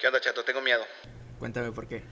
[0.00, 0.44] ¿Qué onda, chato?
[0.44, 0.84] Tengo miedo.
[1.38, 2.02] Cuéntame por qué.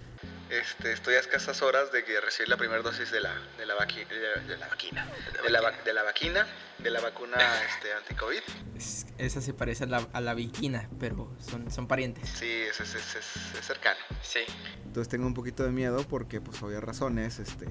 [0.50, 3.74] Este, estoy a escasas horas de que recibir la primera dosis de la, de la,
[3.76, 5.06] vaqui- de, de la vaquina.
[5.42, 6.46] De la, va- de la vaquina,
[6.78, 7.36] de la vacuna
[7.68, 8.40] este, anti-COVID.
[8.76, 12.28] Es- esa se parece a la, a la viquina, pero son, son parientes.
[12.28, 13.98] Sí, es, es, es, es- es cercano.
[14.22, 14.40] Sí.
[14.84, 17.66] Entonces tengo un poquito de miedo porque, pues, obvias razones, este...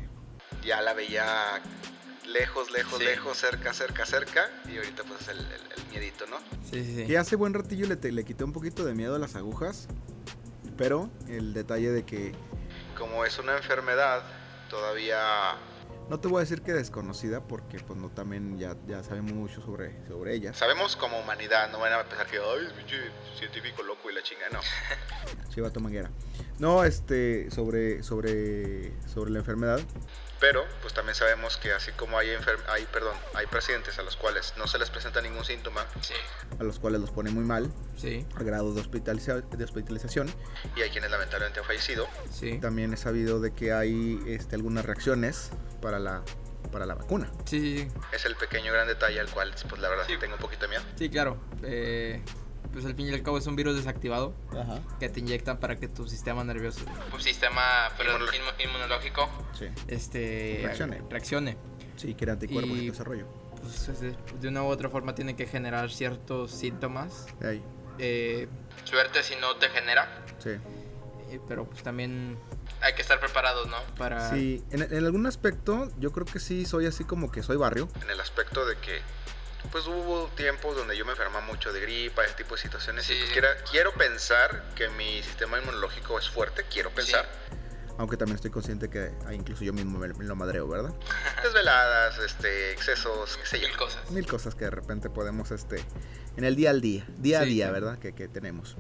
[0.64, 1.62] Ya la veía
[2.28, 3.06] lejos, lejos, Sí.
[3.06, 4.50] lejos, cerca, cerca, cerca.
[4.68, 6.38] Y ahorita pues el, el miedito, ¿no?
[6.70, 7.06] Sí, sí, sí.
[7.06, 9.88] Que hace buen ratillo le, te- le quité un poquito de miedo a las agujas,
[10.78, 12.34] pero el detalle de que
[12.98, 14.24] Como es una enfermedad,
[14.70, 15.20] todavía
[16.10, 19.62] no te voy a decir que desconocida porque pues no también ya, ya sabemos mucho
[19.62, 20.58] sobre, sobre ellas.
[20.58, 22.98] sabemos como humanidad, no van a pensar que, ay, es pinche
[23.40, 24.60] científico loco y la chinga, no.
[25.50, 26.10] Chivato Manguera.
[26.60, 29.80] No, este, sobre, sobre, sobre la enfermedad,
[30.44, 32.32] Pero, pues también sabemos que así como hay,
[32.68, 36.14] hay, perdón, hay pacientes a los cuales no se les presenta ningún síntoma Sí.
[36.60, 40.30] a los cuales los pone muy mal, Sí, a grado de, hospitaliza- de hospitalización.
[40.76, 42.60] y hay quienes lamentablemente han fallecido, sí.
[42.60, 45.50] También he sabido de que hay este, algunas reacciones
[45.82, 46.24] para la,
[46.74, 47.32] para la vacuna.
[47.46, 47.92] Sí, sí, sí.
[48.12, 50.18] es el pequeño gran detalle al cual, pues la verdad, Sí.
[50.20, 50.84] tengo un poquito de miedo.
[50.98, 51.38] Sí, claro.
[51.64, 52.22] Eh,
[52.74, 54.82] pues al fin y al cabo es un virus desactivado Ajá.
[55.00, 56.82] que te inyectan para que tu sistema nervioso
[57.14, 57.62] un sistema
[57.98, 58.44] perdón, Inmunológico.
[58.58, 59.30] inmu- inmunológico.
[59.58, 59.66] Sí.
[59.88, 61.02] este, Reaccione.
[61.10, 61.58] reaccione.
[61.96, 63.28] Sí, que era anticuerpos Y- y desarrollo.
[63.62, 67.28] Pues, es de, una u otra forma tiene que generar ciertos síntomas.
[68.00, 68.48] Eh,
[68.84, 70.26] Suerte si no te genera.
[70.40, 70.50] Sí.
[71.30, 72.38] eh, pero pues también
[72.82, 73.78] Hay que estar preparados, ¿no?
[73.98, 74.30] para...
[74.32, 77.88] Sí, en, en algún aspecto yo creo que sí soy así como que soy barrio.
[78.02, 79.00] En el aspecto de que,
[79.72, 83.14] pues hubo tiempos donde yo me enfermaba mucho de gripa, ese tipo de situaciones, y
[83.14, 83.20] Sí.
[83.20, 87.28] pues, quiera- quiero pensar que mi sistema inmunológico es fuerte, quiero pensar.
[87.98, 90.94] Aunque también estoy consciente que ah, incluso yo mismo me, me lo madreo, ¿verdad?
[91.44, 93.68] Desveladas, este, excesos, qué sé yo.
[93.68, 94.12] Mil cosas.
[94.12, 95.84] Mil cosas que de repente podemos, este,
[96.36, 97.86] en el día al día, día a Sí, día, claro.
[97.86, 98.00] ¿verdad?
[98.00, 98.76] Que, que tenemos.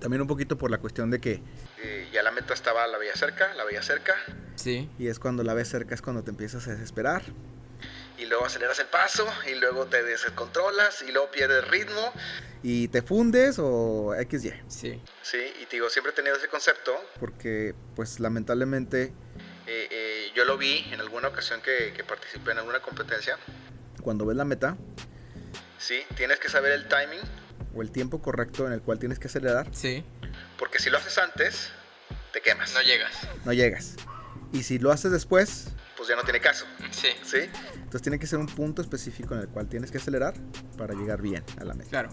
[0.00, 1.42] También un poquito por la cuestión de que,
[1.82, 4.14] Eh, ya la meta estaba, la veía cerca, la veía cerca,
[4.54, 7.22] Sí, y es cuando la ves cerca, es cuando te empiezas a desesperar.
[8.18, 12.12] Y luego aceleras el paso, y luego te descontrolas, y luego pierdes ritmo.
[12.62, 14.52] Y te fundes o XY.
[14.68, 15.00] sí.
[15.22, 16.92] Sí, y te digo, siempre he tenido ese concepto.
[17.20, 19.12] Porque, pues lamentablemente,
[19.68, 23.36] Eh, eh, yo lo vi en alguna ocasión que, que participé en alguna competencia.
[24.02, 24.76] cuando ves la meta
[25.78, 27.20] Sí, tienes que saber el timing,
[27.74, 30.04] o el tiempo correcto en el cual tienes que acelerar, Sí,
[30.58, 31.70] porque si lo haces antes,
[32.32, 32.72] te quemas.
[32.74, 33.12] No llegas.
[33.44, 33.96] no llegas.
[34.52, 36.66] Y si lo haces después, Pues ya no tiene caso.
[36.90, 37.08] Sí.
[37.24, 37.38] Sí,
[37.74, 40.34] entonces tiene que ser un punto específico en el cual tienes que acelerar
[40.76, 41.88] para llegar bien a la meta.
[41.90, 42.10] claro.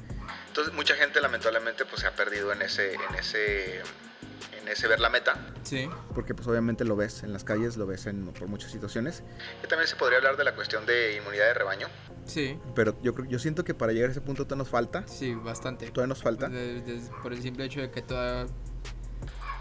[0.48, 5.00] entonces mucha gente lamentablemente pues se ha perdido en ese, en ese, en ese ver
[5.00, 5.36] la meta.
[5.64, 9.24] Sí, Porque pues obviamente lo ves en las calles, lo ves en, por muchas situaciones.
[9.64, 11.88] Y también se podría hablar de la cuestión de inmunidad de rebaño.
[12.26, 15.04] sí, Pero yo, creo- yo siento que para llegar a ese punto todavía nos falta.
[15.08, 15.90] sí, bastante.
[15.92, 16.48] Todavía nos falta.
[16.48, 18.46] De- de- por el simple hecho de que toda...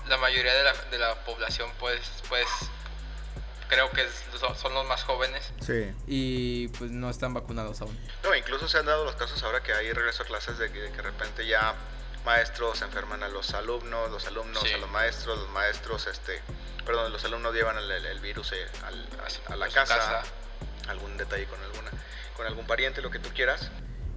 [0.08, 2.46] La mayoría de la, de la población, pues, pues,
[3.68, 4.24] creo que es-
[4.60, 5.52] son, los más jóvenes.
[5.60, 5.90] Sí.
[6.06, 7.98] Y pues no están vacunados aún.
[8.24, 10.80] No, incluso se han dado los casos ahora que hay regreso a clases de que
[10.80, 11.74] de, que de repente ya
[12.24, 14.72] maestros enferman a los alumnos, los alumnos Sí.
[14.72, 16.40] a los maestros, los maestros, este,
[16.86, 19.08] perdón, los alumnos llevan el, el- el virus eh, al-
[19.48, 20.22] a, a la casa, casa.
[20.88, 21.90] algún detalle con alguna,
[22.36, 23.70] con algún pariente, lo que tú quieras.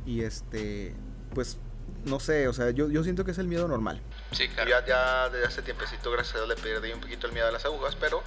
[0.06, 0.96] Y este,
[1.34, 1.58] pues,
[2.04, 4.02] no sé, o sea, yo, yo siento que es el miedo normal.
[4.32, 4.70] Sí, claro.
[4.70, 7.52] Ya, ya desde hace tiempecito, gracias a Dios, le perdí un poquito el miedo a
[7.52, 8.24] las agujas, pero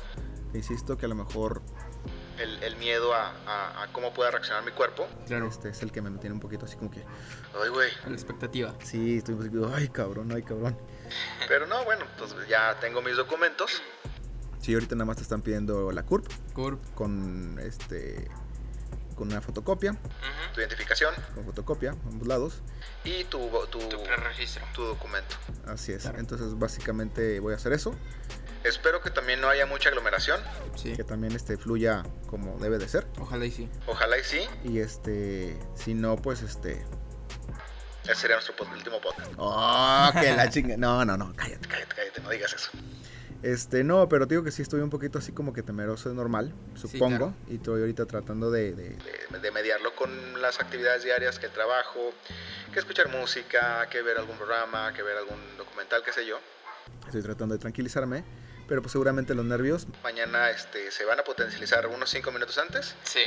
[0.55, 1.63] Insisto que a lo mejor
[2.39, 5.07] el, el miedo a, a- a cómo pueda reaccionar mi cuerpo.
[5.27, 5.49] Claro.
[5.49, 7.05] este es el que me mantiene un poquito así como que,
[7.63, 7.91] Ay, güey.
[8.05, 8.75] A la expectativa.
[8.83, 10.77] sí, estoy un poquito, ay cabrón, ay cabrón.
[11.49, 13.83] Pero no, bueno, pues ya tengo mis documentos.
[14.61, 18.29] Sí, ahorita nada más te están pidiendo la CURP Curp, con este
[19.15, 20.55] con una fotocopia, Ujú.
[20.55, 22.63] tu identificación con fotocopia, ambos lados.
[23.05, 23.39] y tu,
[23.69, 24.63] tu, Tu preregistro.
[24.75, 25.35] tu documento.
[25.67, 26.03] Así es.
[26.03, 26.21] Claro.
[26.21, 27.95] Entonces, básicamente voy a hacer eso,
[28.69, 30.41] Espero que también no haya mucha aglomeración.
[30.77, 30.95] sí.
[30.95, 33.07] que también este fluya como debe de ser.
[33.21, 33.69] Ojalá y sí.
[33.87, 34.47] Ojalá y sí.
[34.65, 36.85] Y este, si no, pues este.
[38.05, 39.31] Ese sería nuestro pod- último podcast.
[39.37, 40.77] ¡Oh, que la chinga!
[40.77, 41.69] No, no, no, cállate.
[41.69, 42.71] Cállate, cállate, no digas eso.
[43.43, 46.15] Este, no, pero te digo que sí estoy un poquito así como que temeroso, es
[46.15, 47.17] normal, supongo.
[47.19, 47.35] claro.
[47.49, 48.97] Y estoy ahorita tratando de, de-
[49.31, 52.13] De, de mediarlo con las actividades diarias, que el trabajo,
[52.73, 56.39] que escuchar música, que ver algún programa, que ver algún documental, qué sé yo.
[57.07, 58.25] Estoy tratando de tranquilizarme.
[58.69, 62.95] Pero pues seguramente los nervios, Mañana este, se van a potencializar unos 5 minutos antes.
[63.03, 63.21] Sí.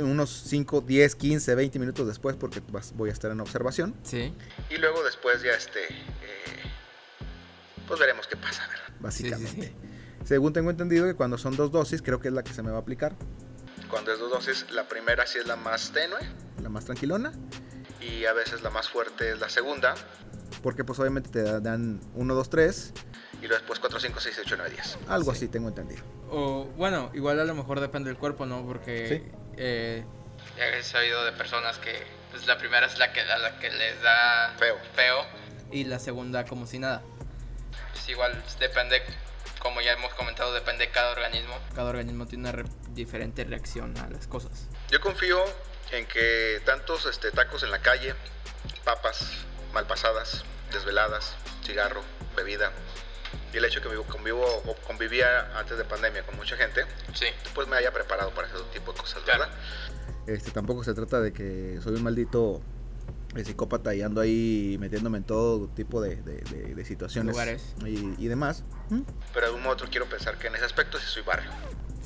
[0.00, 3.94] unos 5, 10, 15, 20 minutos después, porque vas- voy a estar en observación.
[4.02, 4.34] Sí.
[4.70, 5.84] Y luego después ya este...
[5.84, 6.70] eh,
[7.88, 8.84] pues veremos qué pasa, ¿verdad?
[9.00, 9.72] básicamente.
[10.24, 12.70] Según tengo entendido que cuando son dos dosis, creo que es la que se me
[12.70, 13.14] va a aplicar,
[13.88, 16.18] Cuando es dos dosis, la primera sí es la más tenue
[16.62, 17.32] la más tranquilona.
[18.00, 19.94] y a veces la más fuerte es la segunda.
[20.62, 22.92] Porque pues obviamente te da- dan 1, 2, 3,
[23.38, 24.98] Y luego después 4, 5, 6, 8, 9, 10.
[25.08, 25.36] algo Sí.
[25.38, 26.02] así tengo entendido.
[26.30, 28.64] O bueno, igual a lo mejor depende del cuerpo, ¿no?
[28.66, 29.32] Porque Sí.
[29.56, 30.04] eh,
[30.56, 33.70] Ya he sabido de personas que pues, la primera es la que, a la que
[33.70, 34.76] les da Feo.
[34.94, 35.24] feo.
[35.72, 37.02] y la segunda como si nada.
[37.92, 39.02] Pues igual depende,
[39.58, 41.58] como ya hemos comentado, depende de cada organismo.
[41.74, 44.68] Cada organismo tiene una re- diferente reacción a las cosas.
[44.90, 45.42] Yo confío
[45.90, 48.14] en que tantos este, tacos en la calle,
[48.84, 49.28] papas
[49.74, 51.34] mal pasadas, desveladas,
[51.64, 52.02] cigarro,
[52.36, 52.70] bebida,
[53.56, 56.82] y el hecho que vivo, convivo o convivía antes de pandemia con mucha gente,
[57.14, 57.24] Sí.
[57.54, 59.44] pues me haya preparado para ese tipo de cosas, Claro.
[59.44, 59.56] ¿verdad?
[60.26, 62.60] Este, tampoco se trata de que soy un maldito
[63.34, 67.74] eh, psicópata y ando ahí metiéndome en todo tipo de, de- de- de situaciones Lugares.
[67.84, 68.62] y, y demás.
[68.90, 69.02] ¿Mm?
[69.32, 71.50] Pero de algún modo otro quiero pensar que en ese aspecto sí soy barrio.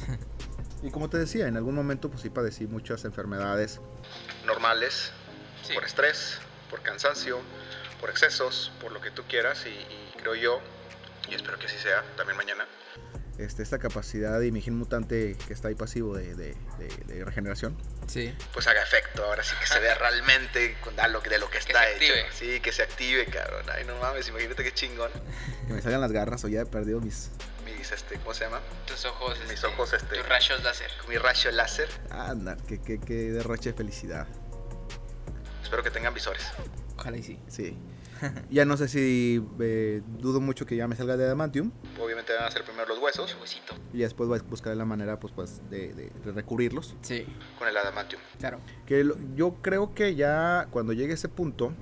[0.82, 3.81] Y como te decía, en algún momento pues sí padecí muchas enfermedades.
[4.47, 5.12] Normales,
[5.62, 5.75] Sí.
[5.75, 6.38] por estrés,
[6.70, 7.38] por cansancio,
[8.00, 10.61] por excesos, por lo que tú quieras, y, y creo yo,
[11.28, 12.67] y espero que así sea también mañana,
[13.38, 17.25] Este, esta capacidad de mi gen mutante que está ahí pasivo de, de- de- de
[17.25, 17.75] regeneración.
[18.06, 18.34] Sí.
[18.52, 21.46] pues haga efecto, ahora sí que se vea realmente con- a lo que- de lo
[21.46, 22.20] que Que está se active.
[22.20, 22.32] hecho.
[22.32, 23.64] Sí, que se active, cabrón.
[23.72, 25.11] Ay, no mames, imagínate qué chingón.
[25.67, 27.31] Que me salgan las garras o ya he perdido mis...
[27.64, 28.61] Mis, este, ¿cómo se llama?
[28.87, 30.90] Tus ojos, Mis este, ojos, este- tus rayos láser.
[31.08, 31.88] Mi rayo láser.
[32.11, 34.26] Anda, que, que, que derroche de felicidad.
[35.62, 36.44] Espero que tengan visores.
[36.99, 37.38] Ojalá y sí.
[37.49, 37.78] Sí.
[38.50, 41.70] ya no sé si eh, dudo mucho que ya me salga de adamantium.
[42.00, 43.75] Obviamente van a ser primero los huesos El huesito.
[43.93, 46.94] Y después voy a buscar la manera pues, pues de, de- de recurrirlos.
[47.02, 47.26] Sí,
[47.58, 48.20] con el adamantium.
[48.38, 48.61] claro.
[48.87, 51.72] Que lo- yo creo que ya cuando llegue ese punto,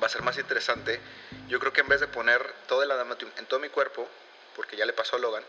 [0.00, 1.00] Va a ser más interesante.
[1.48, 4.06] Yo creo que en vez de poner todo el adamantium en todo mi cuerpo,
[4.54, 5.42] porque ya le pasó a Logan,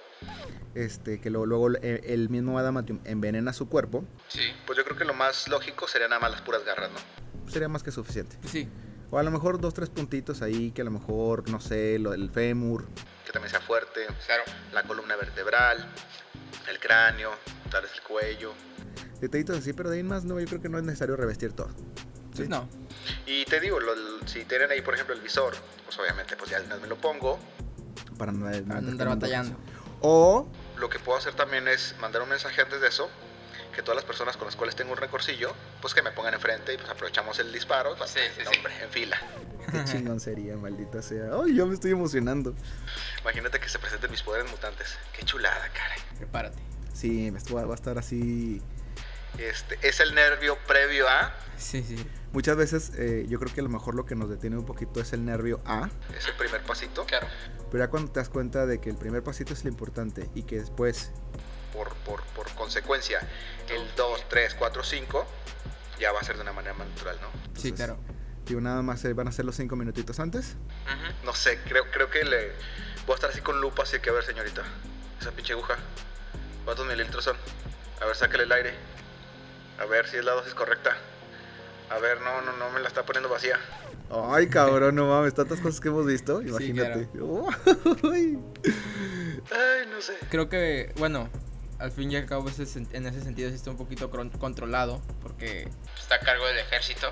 [0.73, 4.41] este, que lo- luego el, el mismo adamantium envenena su cuerpo, Sí.
[4.65, 7.51] pues yo creo que lo más lógico sería nada más las puras garras, ¿no?
[7.51, 8.37] sería más que suficiente.
[8.47, 8.67] Sí,
[9.11, 12.11] O a lo mejor dos, tres puntitos ahí, que a lo mejor, no sé, lo
[12.11, 12.85] del fémur.
[13.25, 14.43] Que también sea fuerte, Claro.
[14.73, 15.83] la columna vertebral,
[16.69, 17.31] el cráneo,
[17.71, 18.53] tal vez el cuello.
[19.19, 21.69] Detallitos así, pero de ahí más no, yo creo que no es necesario revestir todo.
[22.31, 22.47] pues Sí.
[22.47, 22.69] no.
[23.25, 25.53] Y te digo, lo- si tienen ahí, por ejemplo, el visor,
[25.83, 27.39] pues obviamente pues ya me lo pongo.
[28.17, 29.57] Para no, no andar batallando.
[30.01, 30.47] O
[30.77, 33.09] Lo que puedo hacer también es mandar un mensaje antes de eso,
[33.75, 36.73] que todas las personas con las cuales tengo un recorcillo, pues que me pongan enfrente
[36.73, 37.95] y pues aprovechamos el disparo.
[37.97, 39.17] pues, Sí, sí, hombre, en fila.
[39.71, 41.29] qué chingón sería, maldita sea.
[41.43, 42.55] Ay, yo me estoy emocionando.
[43.21, 44.97] Imagínate que se presenten mis poderes mutantes.
[45.13, 45.99] Qué chulada, caray.
[46.17, 46.57] Prepárate.
[46.93, 48.61] Sí, va a estar así.
[49.37, 51.95] Este, es el nervio previo a Sí, sí.
[52.31, 55.01] Muchas veces eh, yo creo que a lo mejor lo que nos detiene un poquito
[55.01, 57.05] es el nervio A, ese primer pasito.
[57.05, 57.27] Claro.
[57.71, 60.43] pero ya cuando te das cuenta de que el primer pasito es lo importante y
[60.43, 61.11] que después
[61.79, 63.21] Por, por, por consecuencia,
[63.69, 65.27] el 2, 3, 4, 5
[65.97, 67.29] ya va a ser de una manera más natural, ¿no?
[67.57, 67.97] Sí, claro.
[68.45, 70.57] digo, nada más eh, van a ser los cinco minutitos antes.
[71.23, 72.49] No sé, creo, creo que le
[73.05, 74.61] voy a estar así con lupa, así que a ver, señorita,
[75.21, 75.77] esa pinche aguja,
[76.65, 77.37] ¿cuántos mililitros son?
[78.01, 78.73] A ver, sáquele el aire.
[79.79, 80.97] A ver si es la dosis correcta.
[81.89, 83.57] A ver, no, no, no me la está poniendo vacía.
[84.09, 87.07] Ay, cabrón, no mames, tantas cosas que hemos visto, Sí, imagínate.
[88.03, 88.37] Ay.
[89.49, 90.17] Ay, no sé.
[90.29, 91.29] Creo que, bueno,
[91.79, 94.09] al fin y al cabo en ese sentido sí está un poquito
[94.39, 95.67] controlado porque
[95.99, 97.09] Está a cargo del ejército.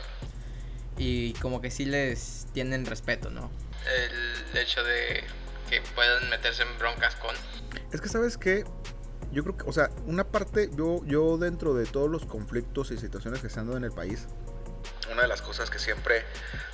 [0.97, 3.49] y como que sí les tienen respeto, ¿no?
[3.85, 5.23] El hecho de
[5.69, 7.35] que puedan meterse en broncas con.
[7.91, 8.65] Es que sabes que
[9.31, 12.97] yo creo que, o sea, una parte, yo, yo dentro de todos los conflictos y
[12.97, 14.27] situaciones que se han dado en el país,
[15.11, 16.23] Una de las cosas que siempre,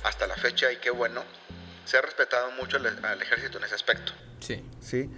[0.04, 1.22] hasta la fecha, y qué bueno,
[1.84, 4.12] se ha respetado mucho al, al ejército en ese aspecto.
[4.40, 4.64] Sí.
[4.80, 5.10] ¿sí?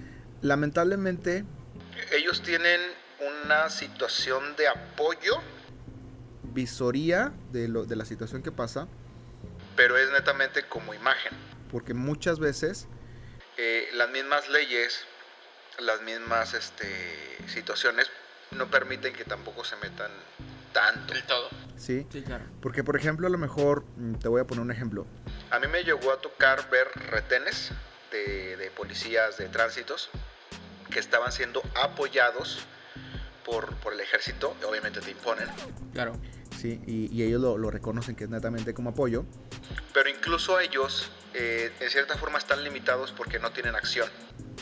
[0.42, 1.44] Lamentablemente,
[2.12, 2.80] Ellos tienen
[3.44, 5.40] una situación de apoyo,
[6.42, 8.88] visoría de, lo, de la situación que pasa,
[9.76, 11.32] pero es netamente como imagen.
[11.70, 12.86] porque muchas veces,
[13.58, 15.04] Eh, las mismas leyes,
[15.78, 16.86] las mismas este,
[17.48, 18.06] situaciones
[18.50, 20.10] no permiten que tampoco se metan
[20.74, 21.14] tanto.
[21.14, 21.48] Del todo.
[21.78, 22.06] ¿sí?
[22.12, 22.44] Sí, claro.
[22.60, 25.06] Porque, por ejemplo, a lo mejor, mm, te voy a poner un ejemplo.
[25.50, 27.70] A mí me llegó a tocar ver retenes
[28.12, 30.10] de, de policías de tránsitos
[30.90, 32.60] que estaban siendo apoyados
[33.44, 35.46] por, por el ejército, obviamente te imponen,
[35.92, 36.14] Claro.
[36.58, 36.80] ¿sí?
[36.86, 39.24] Y, y ellos lo, lo reconocen que es netamente como apoyo.
[39.94, 44.08] pero incluso ellos eh, en cierta forma están limitados porque no tienen acción.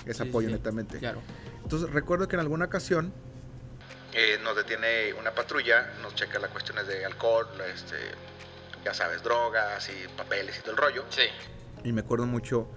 [0.07, 0.99] Es Sí, apoyo sí, netamente.
[0.99, 1.23] Claro.
[1.63, 3.13] Entonces, recuerdo que en alguna ocasión,
[4.13, 7.97] Eh, nos detiene una patrulla, nos checa las cuestiones de alcohol, este,
[8.85, 11.05] ya sabes, drogas y papeles y todo el rollo.
[11.11, 11.23] Sí.
[11.85, 12.69] y me acuerdo mucho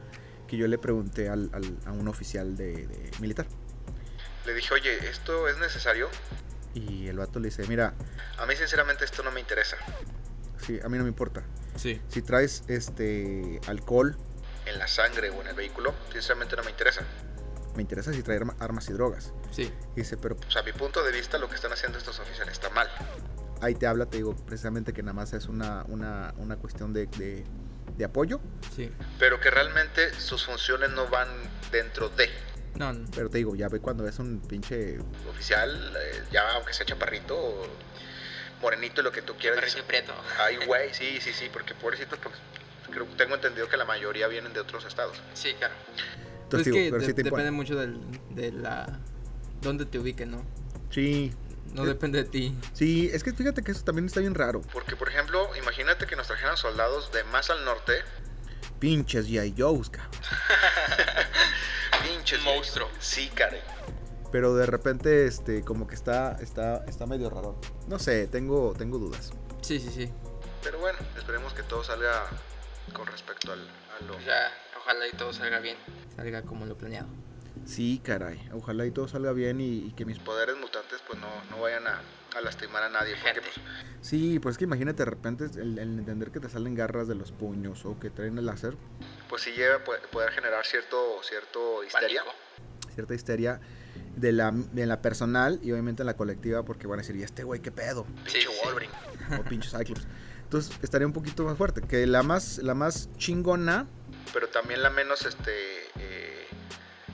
[0.48, 3.46] que yo le pregunté al- al- a un oficial de, de militar.
[4.46, 6.10] Le dije, oye, ¿esto es necesario?
[6.74, 7.94] Y el vato le dice, mira,
[8.38, 9.78] A mí sinceramente esto no me interesa.
[10.66, 11.44] sí, a mí no me importa.
[11.76, 12.02] Sí.
[12.08, 14.18] Si traes este alcohol,
[14.66, 17.02] En la sangre o en el vehículo, sinceramente no me interesa.
[17.76, 19.34] me interesa si traer arma- armas y drogas.
[19.52, 19.72] Sí.
[19.96, 22.20] Y dice, pero O sea, a mi punto de vista, lo que están haciendo estos
[22.20, 22.88] oficiales está mal.
[23.62, 27.06] ahí te habla, te digo, precisamente que nada más es una, una, una cuestión de,
[27.18, 27.44] de,
[27.96, 28.40] de apoyo.
[28.76, 28.92] Sí.
[29.20, 31.28] Pero que realmente sus funciones no van
[31.72, 32.30] dentro de
[32.76, 33.06] No, no.
[33.16, 35.00] Pero te digo, ya ve cuando es un pinche...
[35.30, 37.68] oficial, eh, ya aunque sea chaparrito o
[38.62, 39.76] morenito y lo que tú quieras.
[39.78, 40.14] Y prieto.
[40.40, 42.36] Ay, güey, sí, sí, sí, porque pobrecitos, pues,
[42.92, 45.18] creo, tengo entendido que la mayoría vienen de otros estados.
[45.34, 45.74] Sí, claro.
[45.86, 48.00] Pues Entonces, es digo, que pero de- sí te depende mucho del,
[48.32, 49.00] de la...
[49.62, 50.46] Dónde te ubiquen, ¿no?
[50.92, 51.34] Sí,
[51.74, 52.56] No Eh, depende de ti.
[52.74, 54.62] sí, es que fíjate que eso también está bien raro.
[54.74, 57.94] Porque, por ejemplo, imagínate que nos trajeran soldados de más al norte,
[58.80, 59.56] Pinches G.I.
[59.58, 60.12] Joe's, cabrón.
[62.04, 62.42] pinches.
[62.44, 62.88] Monstruo.
[63.00, 63.62] Sí, Karen.
[64.32, 67.60] Pero de repente, este, como que está, está, está medio raro.
[67.88, 69.32] No sé, tengo, tengo dudas.
[69.62, 70.12] Sí, sí, sí.
[70.64, 72.26] Pero bueno, esperemos que todo salga
[72.94, 74.14] con respecto al, a lo...
[74.14, 75.78] Pues ya, ojalá y todo salga bien.
[76.16, 77.08] Salga como lo planeado.
[77.66, 78.48] Sí, caray.
[78.54, 80.20] Ojalá y todo salga bien y, y que mis...
[80.20, 82.02] poderes mutantes pues no, no vayan a,
[82.36, 83.16] a lastimar a nadie.
[83.16, 83.50] Porque Gente.
[83.54, 83.66] pues,
[84.02, 87.16] Sí, pues es que imagínate de repente el, el entender que te salen garras de
[87.16, 88.76] los puños o que traen el láser,
[89.28, 92.22] pues sí llega a poder generar cierto, cierto histeria.
[92.24, 92.94] Pánico.
[92.94, 93.60] cierta histeria
[94.16, 97.24] de la, de la personal y obviamente en la colectiva porque van a decir, ¿y
[97.24, 98.06] este güey qué pedo?
[98.06, 98.48] Pinche Sí, sí.
[98.64, 98.94] Wolverine.
[99.40, 100.06] O pinche Cyclops.
[100.44, 101.82] Entonces estaría un poquito más fuerte.
[101.82, 103.86] Que la más, la más chingona,
[104.32, 105.52] Pero también la menos, este,
[106.00, 106.48] eh,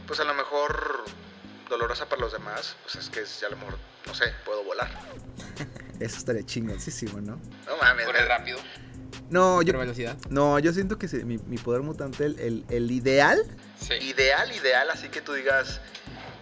[0.06, 1.04] pues a lo mejor
[1.70, 4.90] dolorosa para los demás, pues es que es, a lo mejor, no sé, puedo volar.
[6.00, 7.40] esa estaría chingoncísimo, ¿no?
[7.68, 8.60] No mames, Corre me- rápido.
[9.30, 10.18] No, yo, velocidad.
[10.30, 13.44] no, yo siento que se- mi, mi poder mutante, el, el- el ideal,
[13.80, 13.94] Sí.
[13.96, 15.80] ideal, ideal, así que tú digas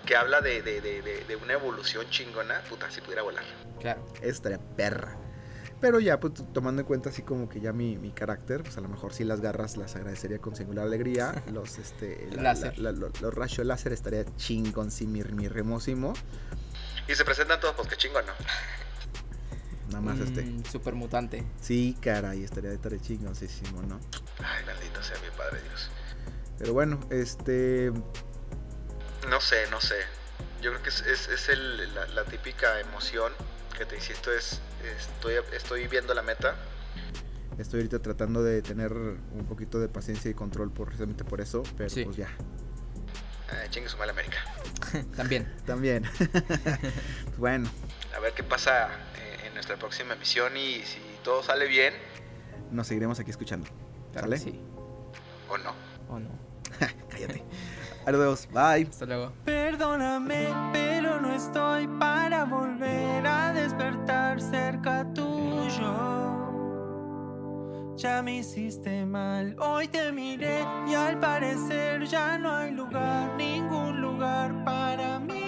[0.05, 3.43] que habla de, de, de, de, de una evolución chingona, puta, si pudiera volar.
[3.79, 4.05] Claro.
[4.21, 5.17] esa estaría perra.
[5.81, 8.81] Pero ya, pues tomando en cuenta así como que ya mi, mi carácter, pues a
[8.81, 11.43] lo mejor sí las garras las agradecería con singular alegría.
[11.51, 12.77] Los, este, la- Láser.
[12.77, 16.13] la- la- lo- los rayos láser estaría chingón, sí, mi, mi remósimo.
[17.07, 18.33] Y se presentan todos, pues qué chingón, ¿no?
[19.87, 20.43] Nada más este.
[20.43, 21.43] Mm, super mutante.
[21.59, 23.99] Sí, caray, estaría, estaría chingoncísimo, ¿no?
[24.39, 25.89] Ay, bendito sea mi Padre Dios.
[26.59, 27.91] Pero bueno, este.
[29.29, 29.95] No sé, no sé.
[30.61, 33.33] Yo creo que es, es, es el- la, la típica emoción
[33.77, 36.55] que te insisto es, estoy, estoy viendo la meta.
[37.57, 41.63] Estoy ahorita tratando de tener un poquito de paciencia y control por, precisamente por eso,
[41.77, 42.03] pero Sí.
[42.05, 42.29] pues ya.
[43.49, 44.37] Ay, chingue su mala América.
[45.15, 45.53] También.
[45.65, 46.03] También.
[47.37, 47.69] bueno,
[48.15, 51.93] A ver qué pasa eh, en nuestra próxima emisión y si todo sale bien
[52.71, 53.67] nos seguiremos aquí escuchando.
[54.13, 54.37] Claro ¿Sale?
[54.37, 54.59] sí.
[55.49, 55.73] o no.
[56.09, 56.29] O no.
[57.09, 57.43] Cállate.
[58.05, 58.87] Adiós, bye.
[58.89, 59.33] Hasta luego.
[59.81, 65.95] Perdóname, pero no estoy para volver a despertar cerca tuyo.
[67.95, 74.01] Ya me hiciste mal, hoy te miré y al parecer ya no hay lugar, ningún
[74.01, 75.40] lugar para mí.